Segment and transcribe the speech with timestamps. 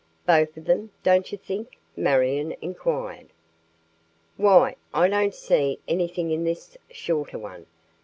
[0.25, 3.27] "Both of them, don't you think?" Marion inquired.
[4.35, 4.75] "Why?
[4.95, 7.67] I don't see anything in this shorter one.